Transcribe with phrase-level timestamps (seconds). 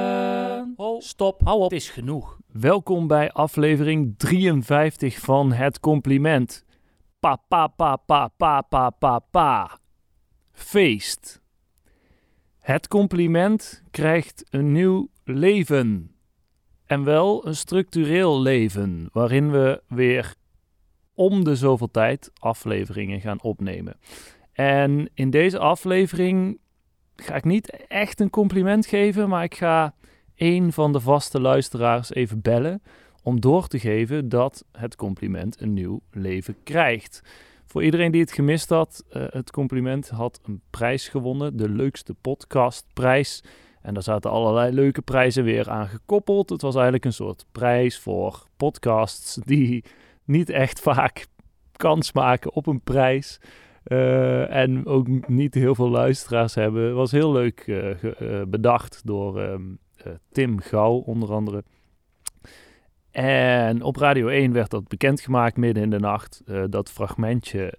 [1.02, 2.38] Stop, hou op, het is genoeg.
[2.46, 6.64] Welkom bij aflevering 53 van Het Compliment.
[7.18, 9.79] Pa, pa, pa, pa, pa, pa, pa, pa.
[10.52, 11.41] Feest.
[12.59, 16.14] Het compliment krijgt een nieuw leven.
[16.87, 20.34] En wel een structureel leven, waarin we weer
[21.14, 23.96] om de zoveel tijd afleveringen gaan opnemen.
[24.61, 26.58] En in deze aflevering
[27.16, 29.95] ga ik niet echt een compliment geven, maar ik ga
[30.36, 32.83] een van de vaste luisteraars even bellen
[33.23, 37.23] om door te geven dat het compliment een nieuw leven krijgt.
[37.66, 42.14] Voor iedereen die het gemist had, uh, het compliment had een prijs gewonnen, de leukste
[42.14, 43.42] podcastprijs.
[43.83, 46.50] En daar zaten allerlei leuke prijzen weer aan gekoppeld.
[46.50, 49.84] Het was eigenlijk een soort prijs voor podcasts die
[50.24, 51.27] niet echt vaak
[51.77, 53.41] kans maken op een prijs.
[53.92, 56.94] Uh, en ook niet heel veel luisteraars hebben.
[56.94, 59.78] Was heel leuk ge, uh, bedacht door um,
[60.32, 61.64] Tim Gauw onder andere.
[63.10, 66.42] En op Radio 1 werd dat bekendgemaakt midden in de nacht.
[66.69, 67.74] dat fragmentje,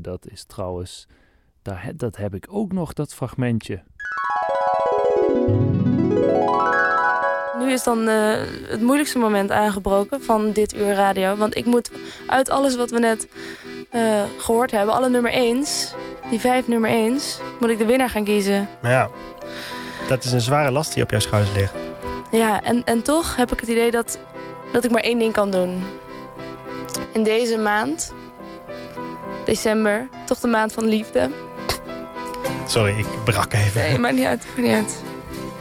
[0.00, 1.08] dat is trouwens...
[1.62, 3.82] Daar, dat heb ik ook nog, dat fragmentje.
[7.58, 11.36] Nu is dan het moeilijkste moment aangebroken van dit uur radio.
[11.36, 11.90] Want ik moet
[12.26, 13.28] uit alles wat we net
[13.94, 15.94] uh, gehoord hebben, alle nummer 1's,
[16.30, 18.68] die vijf nummer 1's, moet ik de winnaar gaan kiezen.
[18.82, 19.08] Maar ja,
[20.08, 21.72] dat is een zware last die op jouw schouders ligt.
[22.30, 24.18] Ja, en, en toch heb ik het idee dat,
[24.72, 25.82] dat ik maar één ding kan doen.
[27.12, 28.12] In deze maand,
[29.44, 31.30] december, toch de maand van liefde.
[32.66, 33.80] Sorry, ik brak even.
[33.80, 35.02] Nee, maakt niet uit, maakt niet uit.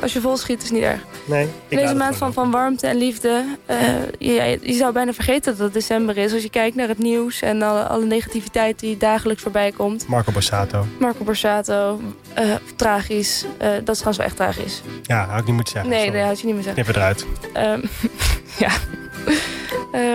[0.01, 1.01] Als je vol schiet is niet erg.
[1.25, 3.45] Nee, In deze maand van, van warmte en liefde.
[3.69, 3.77] Uh,
[4.17, 6.33] je, je, zou bijna vergeten dat het december is.
[6.33, 10.07] Als je kijkt naar het nieuws en alle, alle negativiteit die dagelijks voorbij komt.
[10.07, 10.85] Marco Borsato.
[10.99, 12.01] Marco Borsato.
[12.39, 13.45] Uh, tragisch.
[13.61, 14.81] Uh, dat is trouwens wel echt tragisch.
[15.03, 15.91] Ja, had ik niet moeten zeggen.
[15.91, 16.93] Nee, nee, had je niet moeten zeggen.
[16.93, 17.81] Knip het eruit.
[17.81, 17.89] Um,
[18.65, 18.71] ja.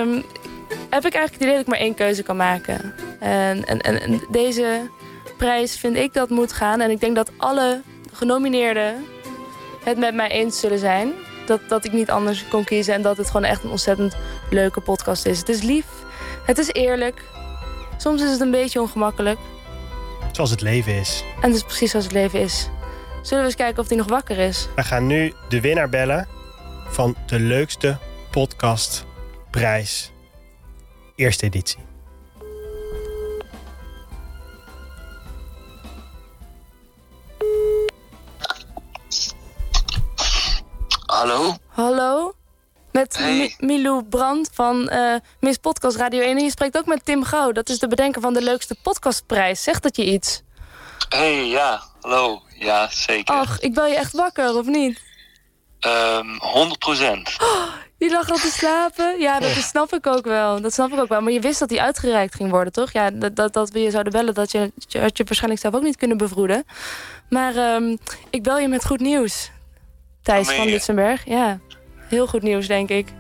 [0.00, 0.24] um,
[0.90, 2.94] heb ik eigenlijk het idee dat ik maar één keuze kan maken.
[3.20, 4.90] En, en, en deze
[5.36, 6.80] prijs vind ik dat moet gaan.
[6.80, 7.80] En ik denk dat alle
[8.12, 9.04] genomineerden
[9.84, 11.12] het met mij eens zullen zijn.
[11.46, 14.16] Dat, dat ik niet anders kon kiezen en dat het gewoon echt een ontzettend
[14.50, 15.38] leuke podcast is.
[15.38, 15.86] Het is lief,
[16.44, 17.22] het is eerlijk.
[17.96, 19.38] Soms is het een beetje ongemakkelijk.
[20.32, 21.24] Zoals het leven is.
[21.40, 22.68] En het is precies zoals het leven is.
[23.22, 24.68] Zullen we eens kijken of die nog wakker is?
[24.76, 26.28] We gaan nu de winnaar bellen
[26.88, 27.98] van de leukste
[28.30, 30.12] podcastprijs.
[31.14, 31.78] Eerste editie.
[43.78, 46.36] Milou Brand van uh, Miss Podcast Radio 1.
[46.36, 47.52] En je spreekt ook met Tim Gauw.
[47.52, 49.62] Dat is de bedenker van de leukste podcastprijs.
[49.62, 50.42] Zegt dat je iets?
[51.08, 51.82] hey, ja.
[52.00, 52.42] Hallo.
[52.54, 53.34] Ja, zeker.
[53.34, 55.00] Ach, ik bel je echt wakker, of niet?
[55.86, 57.36] Um, 100 procent.
[57.42, 57.62] Oh,
[57.98, 59.20] je lag al te slapen?
[59.20, 60.60] Ja, dat snap ik ook wel.
[60.60, 61.20] Dat snap ik ook wel.
[61.20, 62.92] Maar je wist dat die uitgereikt ging worden, toch?
[62.92, 65.82] Ja, dat, dat, dat we je zouden bellen, dat je, had je waarschijnlijk zelf ook
[65.82, 66.64] niet kunnen bevroeden.
[67.28, 67.98] Maar um,
[68.30, 69.50] ik bel je met goed nieuws.
[70.22, 71.24] Thijs van Litsenberg.
[71.24, 71.58] Ja,
[72.08, 73.17] heel goed nieuws, denk ik.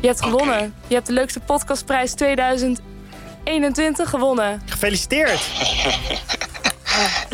[0.00, 0.30] Je hebt okay.
[0.30, 0.74] gewonnen.
[0.86, 4.62] Je hebt de leukste podcastprijs 2021 gewonnen.
[4.66, 5.40] Gefeliciteerd!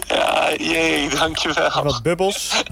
[0.09, 1.83] ja, jee, dankjewel.
[1.83, 2.63] Wat bubbels.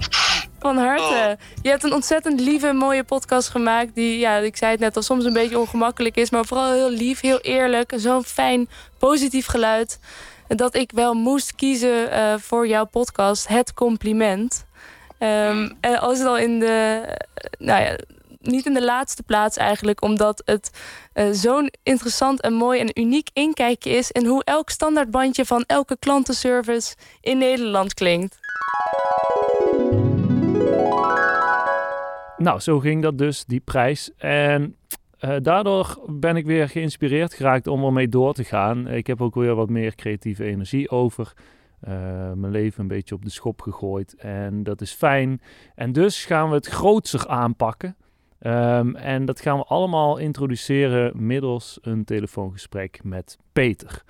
[0.59, 1.37] Van harte.
[1.61, 3.95] Je hebt een ontzettend lieve, mooie podcast gemaakt.
[3.95, 6.29] Die, ja, ik zei het net al, soms een beetje ongemakkelijk is.
[6.29, 7.93] Maar vooral heel lief, heel eerlijk.
[7.95, 9.99] Zo'n fijn, positief geluid.
[10.47, 13.47] Dat ik wel moest kiezen uh, voor jouw podcast.
[13.47, 14.65] Het compliment.
[15.19, 17.01] Um, en als het al in de,
[17.57, 17.95] nou ja,
[18.43, 20.69] niet in de laatste plaats eigenlijk, omdat het
[21.13, 25.97] uh, zo'n interessant en mooi en uniek inkijkje is in hoe elk standaardbandje van elke
[25.99, 28.39] klantenservice in Nederland klinkt.
[32.37, 34.11] Nou, zo ging dat dus, die prijs.
[34.17, 34.75] En
[35.19, 38.87] uh, daardoor ben ik weer geïnspireerd geraakt om ermee door te gaan.
[38.87, 41.33] Ik heb ook weer wat meer creatieve energie over.
[41.87, 41.89] Uh,
[42.31, 44.15] mijn leven een beetje op de schop gegooid.
[44.15, 45.41] En dat is fijn.
[45.75, 47.95] En dus gaan we het grootser aanpakken.
[48.45, 54.03] Um, en dat gaan we allemaal introduceren middels een telefoongesprek met Peter.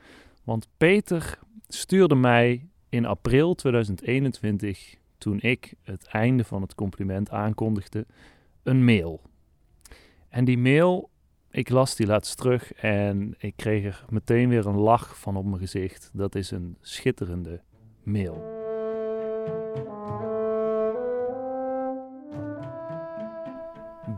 [0.44, 8.06] Want Peter stuurde mij in april 2021, toen ik het einde van het compliment aankondigde,
[8.63, 9.21] een mail.
[10.30, 11.09] En die mail,
[11.51, 15.45] ik las die laatst terug en ik kreeg er meteen weer een lach van op
[15.45, 16.09] mijn gezicht.
[16.13, 17.62] Dat is een schitterende
[18.03, 18.62] mail.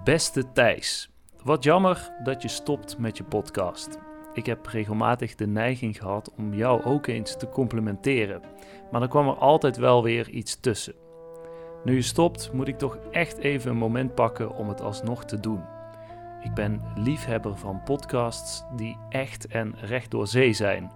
[0.06, 1.10] Beste Thijs,
[1.44, 4.00] wat jammer dat je stopt met je podcast.
[4.34, 8.42] ik heb regelmatig de neiging gehad om jou ook eens te complimenteren.
[8.92, 10.94] Maar dan kwam er altijd wel weer iets tussen.
[11.84, 15.40] Nu je stopt, moet ik toch echt even een moment pakken om het alsnog te
[15.40, 15.64] doen.
[16.42, 20.92] Ik ben liefhebber van podcasts die echt en recht door zee zijn.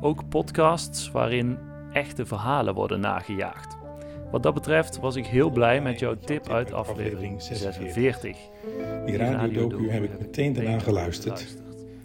[0.00, 1.58] Ook podcasts waarin
[1.92, 3.79] echte verhalen worden nagejaagd.
[4.30, 8.36] Wat dat betreft was ik heel blij met jouw tip uit aflevering 46.
[9.06, 11.56] Die radiodocu heb ik meteen daarna geluisterd.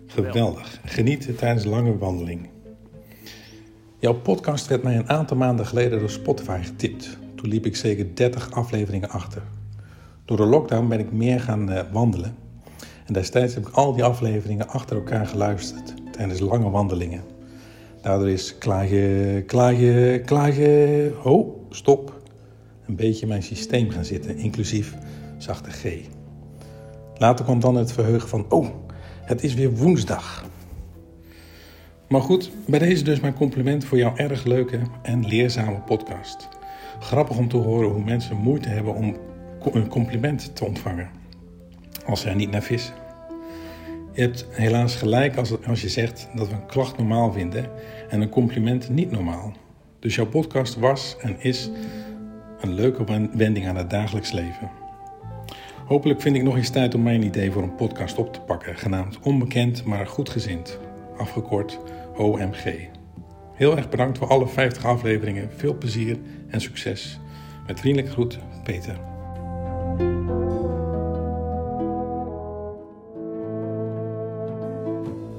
[0.07, 0.79] Geweldig.
[0.85, 2.49] Genieten tijdens lange wandeling.
[3.99, 7.17] Jouw podcast werd mij een aantal maanden geleden door Spotify getipt.
[7.35, 9.41] Toen liep ik zeker 30 afleveringen achter.
[10.25, 12.35] Door de lockdown ben ik meer gaan uh, wandelen.
[13.05, 17.34] En destijds heb ik al die afleveringen achter elkaar geluisterd tijdens lange wandelingen.
[18.05, 21.13] Daardoor is klagen, klagen, klagen.
[21.23, 22.21] Oh, stop.
[22.87, 24.95] Een beetje mijn systeem gaan zitten, inclusief
[25.37, 25.85] zachte G.
[27.17, 28.67] Later kwam dan het verheugen van: oh,
[29.21, 30.45] het is weer woensdag.
[32.07, 36.47] Maar goed, bij deze dus mijn compliment voor jouw erg leuke en leerzame podcast.
[36.99, 39.17] Grappig om te horen hoe mensen moeite hebben om
[39.73, 41.09] een compliment te ontvangen.
[42.05, 43.04] Als er niet naar vissen.
[44.15, 47.69] Je hebt helaas gelijk als, als je zegt dat we een klacht normaal vinden
[48.09, 49.53] en een compliment niet normaal.
[49.99, 51.69] Dus jouw podcast was en is
[52.59, 54.69] een leuke wending aan het dagelijks leven.
[55.85, 58.75] Hopelijk vind ik nog eens tijd om mijn idee voor een podcast op te pakken,
[58.75, 60.79] genaamd Onbekend maar Goedgezind,
[61.17, 61.79] afgekort
[62.15, 62.87] OMG.
[63.53, 67.19] Heel erg bedankt voor alle 50 afleveringen, veel plezier en succes.
[67.67, 69.14] Met vriendelijk groet, Peter.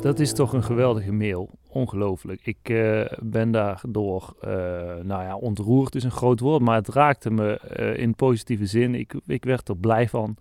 [0.01, 1.51] Dat is toch een geweldige mail.
[1.69, 2.47] Ongelooflijk.
[2.47, 4.51] Ik uh, ben daardoor, uh,
[5.03, 8.95] nou ja, ontroerd is een groot woord, maar het raakte me uh, in positieve zin.
[8.95, 10.37] Ik, ik werd er blij van.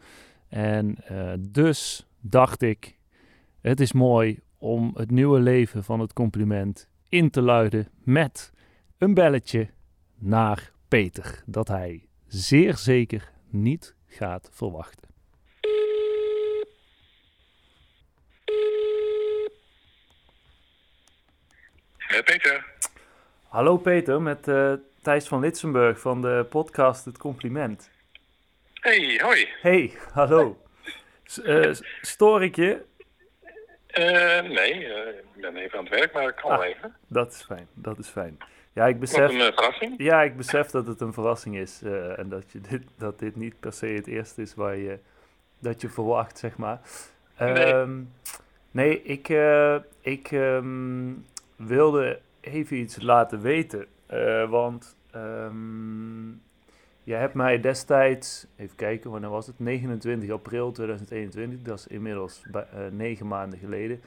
[0.48, 0.98] En
[1.40, 2.98] dus dacht ik,
[3.62, 8.52] het is mooi om het nieuwe leven van het compliment in te luiden met
[8.98, 9.70] een belletje
[10.18, 11.44] naar Peter.
[11.46, 15.15] Dat hij zeer zeker niet gaat verwachten.
[22.16, 22.66] Uh, Peter.
[23.48, 27.90] Hallo Peter, met uh, Thijs van Litsenburg van de podcast Het Compliment.
[28.74, 29.50] Hey, hoi.
[29.62, 30.58] Hey, hallo.
[31.24, 32.82] S uh, stoor ik je?
[34.44, 34.86] nee,
[35.34, 36.96] ik ben even aan het werk, maar ik kan ah, even.
[37.08, 38.38] Dat is fijn, dat is fijn.
[38.74, 39.94] Ja, ik besef, een verrassing.
[39.98, 41.82] Ja, ik besef dat het een verrassing is
[42.18, 45.00] en dat, je dit, dat dit niet per se het eerste is waar je,
[45.60, 46.80] dat je verwacht, zeg maar.
[47.40, 48.14] Nee, um,
[48.72, 49.28] nee ik,
[50.02, 53.86] ik um, wilde even iets laten weten.
[54.14, 56.42] Uh, want um,
[57.04, 59.60] je hebt mij destijds, even kijken, wanneer was het?
[59.60, 62.62] 29 april 2021, dat is inmiddels uh,
[62.92, 64.02] negen maanden geleden.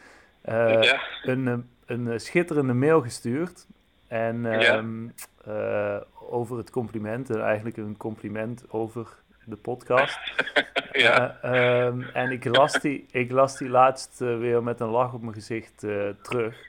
[0.49, 1.01] Uh, ja.
[1.23, 3.67] Een, een, schitterende mail gestuurd.
[4.07, 5.15] En um,
[5.45, 6.05] ja.
[6.31, 9.09] over het compliment, en eigenlijk een compliment over
[9.45, 10.19] de podcast.
[10.93, 11.39] ja.
[11.87, 15.35] um, en ik las die, ik las die laatst weer met een lach op mijn
[15.35, 15.79] gezicht
[16.23, 16.67] terug.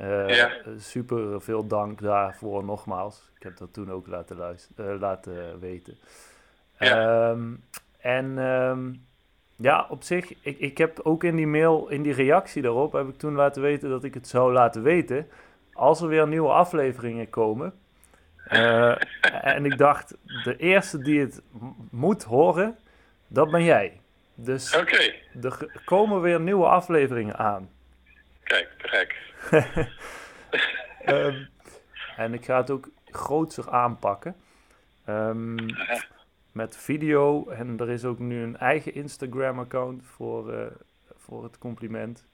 [0.00, 0.50] Uh, ja.
[0.78, 3.30] Super veel dank daarvoor nogmaals.
[3.36, 5.96] Ik heb dat toen ook laten, luisteren, uh, laten weten.
[6.78, 7.28] Ja.
[7.30, 7.64] Um,
[7.98, 9.06] en um,
[9.56, 13.08] ja, op zich, ik, ik heb ook in die mail, in die reactie daarop, heb
[13.08, 15.28] ik toen laten weten dat ik het zou laten weten.
[15.72, 17.72] Als er weer nieuwe afleveringen komen.
[18.52, 18.96] Uh,
[19.54, 21.42] en ik dacht, de eerste die het
[21.90, 22.76] moet horen,
[23.26, 24.00] dat ben jij.
[24.34, 25.22] Dus okay.
[25.42, 27.68] er komen weer nieuwe afleveringen aan.
[28.44, 29.16] Kijk, te gek.
[31.06, 31.48] um,
[32.24, 34.36] en ik ga het ook grootser aanpakken.
[35.08, 35.56] Um,
[36.54, 37.48] met video.
[37.48, 40.66] En er is ook nu een eigen Instagram-account voor, uh,
[41.16, 42.26] voor het compliment.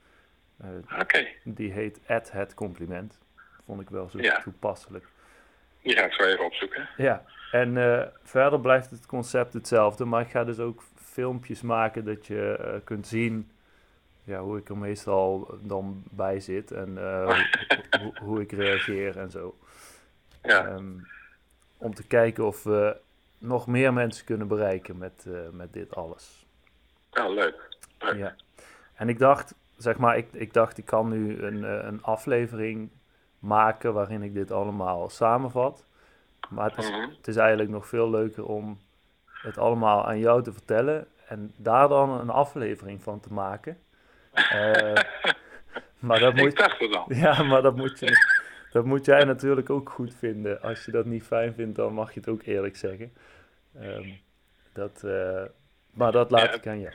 [0.62, 1.36] Uh, okay.
[1.44, 3.18] Die heet het compliment.
[3.64, 4.40] Vond ik wel zo ja.
[4.40, 5.06] toepasselijk.
[5.82, 6.88] Die ga ik zo even opzoeken.
[6.96, 10.04] Ja, en uh, verder blijft het concept hetzelfde.
[10.04, 13.50] Maar ik ga dus ook filmpjes maken dat je kunt zien
[14.24, 17.40] ja, hoe ik er meestal dan bij zit en uh,
[18.00, 19.56] hoe, hoe, ik reageer en zo.
[20.42, 20.66] Ja.
[20.66, 21.06] Um,
[21.76, 22.96] om te kijken of we
[23.38, 26.46] nog meer mensen kunnen bereiken met, uh, met dit alles.
[27.10, 27.76] Ja, leuk.
[27.98, 28.16] leuk.
[28.16, 28.34] Ja.
[28.94, 32.90] En ik dacht, zeg maar, ik, ik dacht ik kan nu een, een aflevering
[33.38, 35.84] maken waarin ik dit allemaal samenvat.
[36.48, 37.10] Maar het is, -hmm.
[37.16, 38.78] het is eigenlijk nog veel leuker om
[39.24, 43.78] het allemaal aan jou te vertellen en daar dan een aflevering van te maken.
[44.52, 45.02] Uh,
[45.98, 47.04] maar dat moet, ik dacht het dan.
[47.24, 48.16] Ja, maar dat moet, je,
[48.72, 50.62] dat moet jij natuurlijk ook goed vinden.
[50.62, 53.12] Als je dat niet fijn vindt, dan mag je het ook eerlijk zeggen.
[53.82, 54.20] Um,
[54.72, 55.42] dat, uh,
[55.90, 56.52] maar dat laat ja.
[56.52, 56.94] ik aan jou.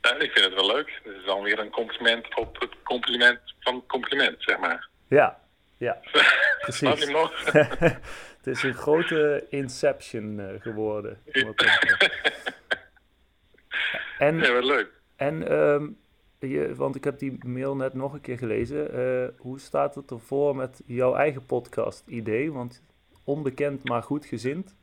[0.00, 1.00] Ja, ik vind het wel leuk.
[1.02, 4.88] Het is dan weer een compliment op het compliment van compliment, zeg maar.
[5.08, 5.40] Ja,
[5.76, 5.98] ja,
[6.60, 7.12] precies.
[8.36, 11.22] het is een grote inception eh, geworden.
[14.18, 14.97] En, Ja, wat leuk.
[15.18, 15.88] En ehm,
[16.40, 18.92] je, want ik heb die mail net nog een keer gelezen.
[18.92, 22.52] Eh, hoe staat het ervoor met jouw eigen podcast idee?
[22.52, 22.82] Want
[23.24, 24.76] onbekend maar goed gezind.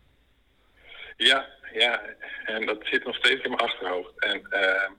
[1.17, 2.01] Ja, ja,
[2.45, 4.19] en dat zit nog steeds in mijn achterhoofd.
[4.23, 4.89] En eh,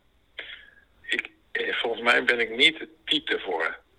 [1.02, 3.40] ik, eh, volgens mij ben ik niet het type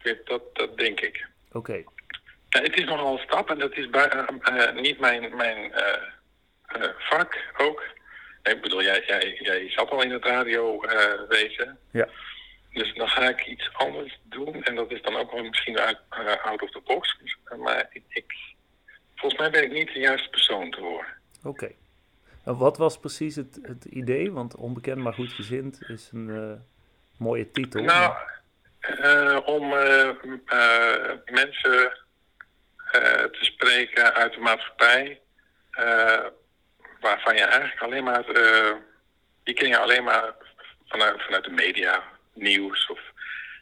[0.01, 1.27] weet- Dat, dat denk ik.
[1.51, 1.84] Oké,
[2.50, 4.27] Ja, het is nogal een stap en dat is bij, eh,
[4.67, 6.01] eh, niet mijn, mijn eh,
[6.65, 7.84] eh, vak ook.
[8.50, 11.77] Ik bedoel, jij, jij, jij zat al in het radiowezen.
[11.92, 12.08] ja.
[12.72, 14.63] Dus dan ga ik iets anders doen.
[14.63, 17.18] En dat is dan ook wel misschien uit, eh, out of the box.
[17.58, 18.34] Maar ik, ik,
[19.16, 21.12] volgens mij ben ik niet de juiste persoon te worden.
[21.44, 21.72] Oké.
[22.46, 24.32] En wat was precies het, het idee?
[24.32, 26.60] Want onbekend maar goed gezind is een eh,
[27.18, 27.82] mooie titel.
[27.84, 28.13] Nou,
[28.80, 30.10] eh, om eh,
[30.46, 31.98] eh, mensen
[32.92, 35.20] eh, te spreken uit de maatschappij,
[35.72, 36.25] eh,
[37.00, 38.75] waarvan je eigenlijk alleen maar, eh,
[39.44, 40.34] die ken je alleen maar
[40.88, 42.88] vanuit, vanuit de media, nieuws.
[42.88, 43.00] Of,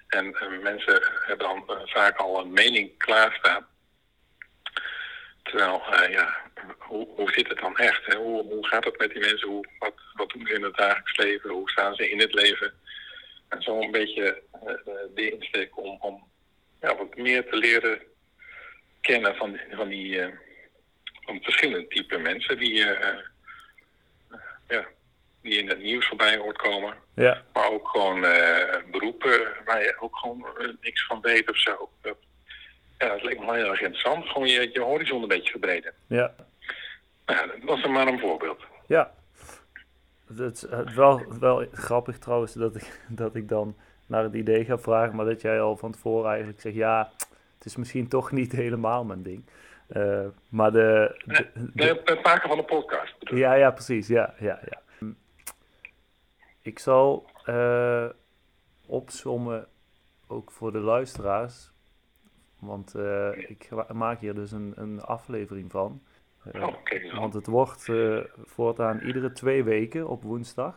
[0.07, 3.67] en eh, mensen hebben dan eh, vaak al een mening klaarstaan.
[5.43, 6.35] Terwijl, ja,
[6.77, 8.05] hoe, zit het dan echt?
[8.05, 8.15] Hè?
[8.15, 9.47] Hoe, hoe gaat het met die mensen?
[9.47, 9.65] Hoe,
[10.13, 11.49] wat, doen ze in het dagelijks leven?
[11.49, 12.73] Hoe staan ze in het leven?
[13.49, 14.43] En zo een beetje
[15.15, 16.27] de insteek om, om
[16.81, 18.01] ja, wat meer te leren
[19.01, 20.33] kennen van, van die
[21.25, 24.85] van verschillende type mensen die, eh, eh, ja,
[25.41, 26.93] die in het nieuws voorbij hoort komen.
[27.13, 30.45] ja, Maar ook gewoon eh, beroepen waar je ook gewoon
[30.81, 31.89] niks van weet of zo.
[32.97, 34.25] Ja, dat leek me wel heel erg interessant.
[34.25, 35.93] Gewoon je, je horizon een beetje verbreden.
[36.07, 36.33] ja,
[37.25, 38.63] Nou, dat was er maar een voorbeeld.
[38.87, 39.13] ja.
[40.35, 40.65] Het is
[40.95, 45.25] wel, wel grappig trouwens dat ik, dat ik dan naar het idee ga vragen, maar
[45.25, 47.11] dat jij al van tevoren eigenlijk zegt, ja,
[47.57, 49.45] het is misschien toch niet helemaal mijn ding.
[49.87, 53.19] Eh, maar de, de- de- het maken van een podcast.
[53.19, 53.37] bedoel.
[53.37, 54.07] Ja, ja, precies.
[54.07, 54.81] Ja, ja, ja.
[56.61, 58.05] Ik zal eh
[58.87, 59.67] opsommen,
[60.27, 61.71] ook voor de luisteraars.
[62.59, 66.01] Want eh, ik maak hier dus een, een aflevering van.
[66.53, 66.73] Oh,
[67.15, 67.89] want het wordt
[68.43, 70.75] voortaan iedere twee weken op woensdag.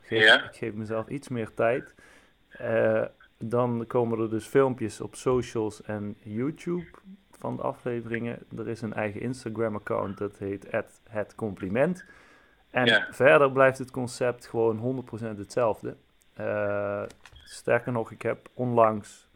[0.00, 0.44] Ik geef, Ja.
[0.44, 1.94] ik geef mezelf iets meer tijd.
[3.38, 6.86] Dan komen er dus filmpjes op socials en YouTube
[7.44, 8.38] van de afleveringen.
[8.56, 10.66] Er is een eigen Instagram-account, dat heet
[11.08, 12.04] Het Compliment.
[12.70, 13.06] En Ja.
[13.10, 15.96] verder blijft het concept gewoon 100% hetzelfde.
[16.34, 17.02] Eh,
[17.44, 19.28] sterker nog, ik heb onlangs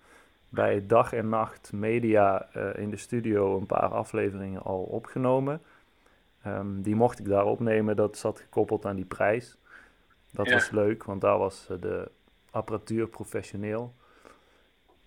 [0.49, 5.63] bij Dag en Nacht Media eh, in de studio een paar afleveringen al opgenomen.
[6.43, 9.57] Ehm, die mocht ik daar opnemen, dat zat gekoppeld aan die prijs.
[10.33, 10.53] Dat Ja.
[10.55, 12.11] was leuk, want daar was eh, de
[12.51, 13.95] apparatuur professioneel.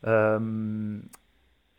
[0.01, 0.97] Ehm,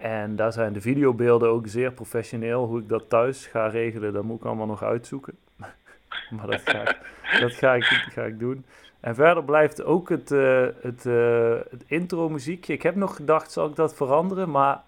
[0.02, 2.64] en daar zijn de videobeelden ook zeer professioneel.
[2.64, 5.38] Hoe ik dat thuis ga regelen, dat moet ik allemaal nog uitzoeken.
[6.37, 6.99] maar dat ga ik,
[7.40, 8.64] dat ga ik, ga ik doen.
[9.00, 12.73] En verder blijft ook het, eh, het, eh, het intro muziekje.
[12.73, 14.50] Ik heb nog gedacht, zal ik dat veranderen?
[14.50, 14.82] Maar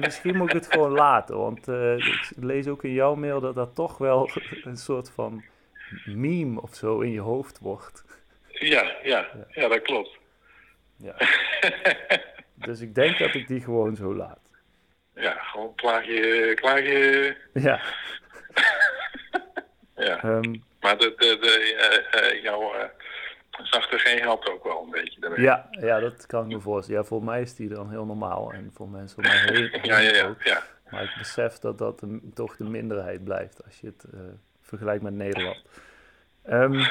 [0.00, 1.36] misschien moet ik het gewoon laten.
[1.36, 4.30] Want eh, ik lees ook in jouw mail dat dat toch wel
[4.64, 5.44] een soort van
[6.04, 8.04] meme of zo in je hoofd wordt.
[8.48, 10.18] Ja, ja, ja, dat klopt.
[10.96, 11.14] Ja.
[12.56, 14.40] Dus ik denk dat ik die gewoon zo laat.
[15.14, 17.36] Ja, gewoon klaag je, klaag je.
[17.52, 17.80] Ja,
[19.96, 20.22] Ja.
[20.22, 21.74] ehm, Maar de, de, de,
[22.12, 22.88] eh, eh, jouw eh,
[23.62, 25.40] zachte G helpt ook wel een beetje daarmee.
[25.40, 27.00] ja, ja, dat kan ik me voorstellen.
[27.00, 28.52] Ja, voor mij is die dan heel normaal.
[28.52, 30.34] En voor mensen om mij heen, ja, ja, ja.
[30.44, 30.62] ja.
[30.90, 34.04] Maar ik besef dat dat de- toch de minderheid blijft als je het
[34.62, 35.62] vergelijkt met Nederland.
[36.44, 36.72] Ehm,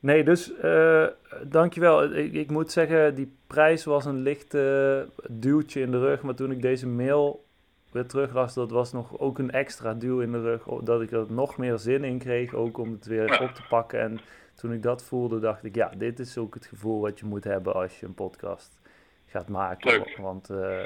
[0.00, 1.06] nee, dus eh
[1.44, 2.04] dankjewel.
[2.14, 6.22] Ik, ik moet zeggen, die prijs was een licht eh, duwtje in de rug.
[6.22, 7.44] Maar toen ik deze mail
[7.92, 10.62] weer teruglas, dat was nog ook een extra duw in de rug.
[10.82, 13.38] Dat ik er nog meer zin in kreeg, ook om het weer Ja.
[13.44, 14.00] op te pakken.
[14.00, 14.20] En
[14.54, 17.44] toen ik dat voelde, dacht ik, ja, dit is ook het gevoel wat je moet
[17.44, 18.80] hebben als je een podcast
[19.26, 19.90] gaat maken.
[19.90, 20.16] Leuk.
[20.20, 20.82] Want eh,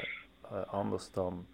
[0.67, 1.45] anders dan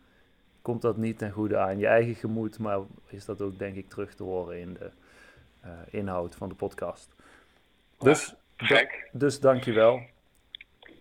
[0.62, 3.90] komt dat niet ten goede aan je eigen gemoed, maar is dat ook denk ik
[3.90, 4.90] terug te horen in de
[5.90, 7.16] inhoud van de podcast.
[8.04, 9.10] Dus, da- Gek.
[9.12, 10.02] dus dankjewel.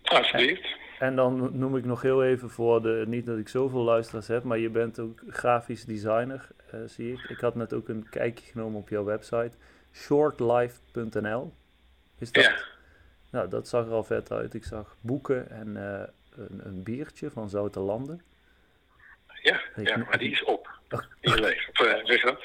[0.03, 0.79] Alsjeblieft.
[0.99, 4.43] En dan noem ik nog heel even voor de, niet dat ik zoveel luisteraars heb,
[4.43, 7.19] maar je bent ook grafisch designer, eh, zie ik.
[7.29, 9.51] Ik had net ook een kijkje genomen op jouw website,
[9.93, 11.53] shortlife.nl.
[12.19, 12.43] Is dat?
[12.43, 12.55] Ja.
[13.31, 14.53] Nou, dat zag er al vet uit.
[14.53, 18.21] Ik zag boeken en eh, een, een biertje van Zoutelanden.
[19.41, 20.69] Ja, Ik- ja, maar die is op.
[21.21, 21.69] Die is leeg.
[21.69, 22.41] Of, eh, zeg dat?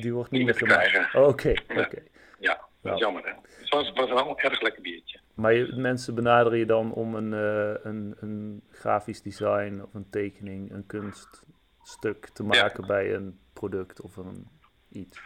[0.00, 1.14] Die wordt Niet meer gemaakt.
[1.14, 1.80] Oké, Ja.
[1.84, 2.02] oké.
[2.38, 2.60] Ja.
[2.82, 3.32] Dat is jammer, hè?
[3.58, 5.20] Het was, was wel een erg lekker biertje.
[5.34, 10.10] Maar je, mensen benaderen je dan om een, eh, een, een grafisch design of een
[10.10, 14.48] tekening, een kunststuk te maken bij een product of een
[14.92, 15.20] iets.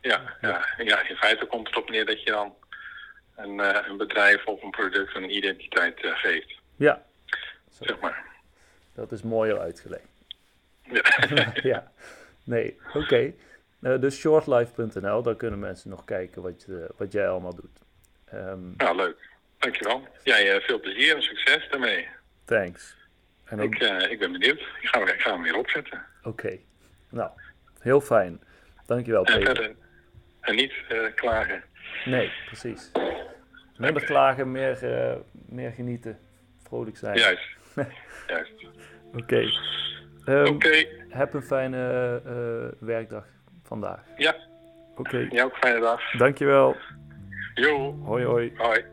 [0.00, 0.66] Ja, ja.
[0.76, 2.54] ja, in feite komt het op neer dat je dan
[3.36, 7.02] een, eh, een bedrijf of een product een identiteit eh, geeft, Ja,
[7.70, 8.24] zeg maar.
[8.94, 10.08] dat is mooier uitgelegd.
[10.82, 11.02] Ja.
[11.72, 11.92] ja,
[12.44, 13.32] nee, oké.
[13.82, 17.78] Eh, dus shortlife.nl, daar kunnen mensen nog kijken wat, je, wat jij allemaal doet.
[18.24, 19.28] Ehm, nou, leuk.
[19.58, 20.06] Dankjewel.
[20.22, 22.08] Jij eh, veel plezier en succes daarmee.
[22.44, 22.96] thanks.
[23.44, 24.60] En ook, Ik, eh, ik ben benieuwd.
[24.60, 26.04] Ik ga, ik ga hem weer opzetten.
[26.22, 26.58] oké.
[27.10, 27.30] Nou,
[27.80, 28.40] heel fijn.
[28.86, 29.56] Dankjewel, En Peter.
[29.56, 29.76] verder
[30.40, 30.72] en niet
[31.14, 31.62] klagen.
[32.04, 32.90] Nee, precies.
[33.76, 34.78] Minder klagen, meer,
[35.32, 36.18] meer genieten.
[36.62, 37.18] Vrolijk zijn.
[37.18, 37.42] Juist.
[38.28, 38.52] Juist.
[39.14, 39.44] Oké.
[40.24, 40.86] Ehm, Oké.
[41.08, 41.78] Heb een fijne
[42.78, 43.26] werkdag
[43.68, 44.04] vandaag.
[44.16, 44.34] Ja,
[44.96, 45.26] Oké.
[45.30, 46.00] jij ook een fijne dag.
[46.12, 46.76] Dankjewel.
[47.54, 47.98] Jo.
[48.04, 48.52] Hoi hoi.
[48.56, 48.84] Hoi.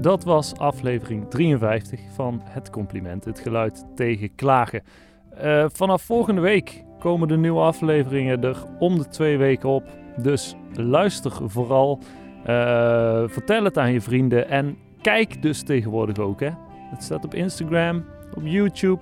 [0.00, 4.82] Dat was aflevering 53 van Het Compliment, het geluid tegen klagen.
[5.36, 9.84] Eh, vanaf volgende week komen de nieuwe afleveringen er om de twee weken op.
[10.16, 11.98] Dus luister vooral,
[12.46, 16.40] eh, vertel het aan je vrienden en kijk dus tegenwoordig ook.
[16.40, 16.50] Hè?
[16.90, 19.00] Het staat op Instagram, op YouTube.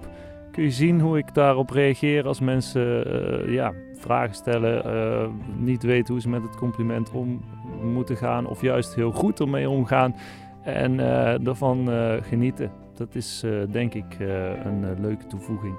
[0.55, 5.83] Kun je zien hoe ik daarop reageer als mensen eh, ja, vragen stellen, eh, niet
[5.83, 7.41] weten hoe ze met het compliment om
[7.83, 10.15] moeten gaan of juist heel goed ermee omgaan
[10.63, 12.71] en eh, genieten.
[12.95, 14.17] Dat is denk ik
[14.65, 15.75] een leuke toevoeging.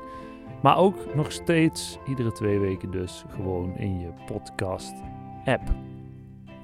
[0.62, 4.94] Maar ook nog steeds iedere twee weken dus gewoon in je podcast
[5.46, 5.85] app.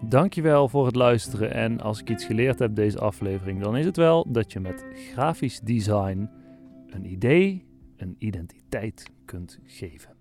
[0.04, 3.98] Dankjewel voor het luisteren en als ik iets geleerd heb deze aflevering, dan is het
[3.98, 6.30] wel dat je met grafisch design
[6.88, 7.66] een idee,
[7.98, 10.20] een identiteit kunt geven.